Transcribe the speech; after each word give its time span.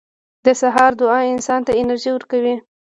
•د 0.45 0.47
سهار 0.61 0.91
دعا 1.01 1.19
انسان 1.33 1.61
ته 1.67 1.71
انرژي 1.81 2.11
ورکوي. 2.13 2.55